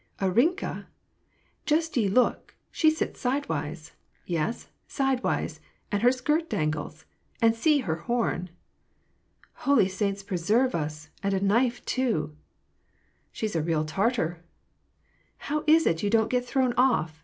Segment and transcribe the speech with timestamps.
[0.19, 0.87] "Arinka,
[1.67, 3.91] just ye look; she sits sidewise!
[4.25, 5.59] Yes, sidewise;
[5.91, 7.05] and her skirt dangles!
[7.39, 8.49] And see her horn!""
[9.69, 11.09] Holy saints preserve us!
[11.21, 12.35] and a knife too!""
[13.31, 14.43] She's a real tatar!""
[15.47, 17.19] How is it, you do not get thrown off